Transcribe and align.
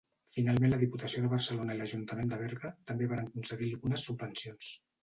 Finalment 0.35 0.71
la 0.73 0.79
Diputació 0.83 1.21
de 1.25 1.29
Barcelona 1.35 1.75
i 1.75 1.79
l'Ajuntament 1.83 2.35
de 2.35 2.41
Berga, 2.43 2.75
també 2.89 3.13
varen 3.13 3.33
concedir 3.39 3.73
algunes 3.73 4.11
subvencions. 4.11 4.77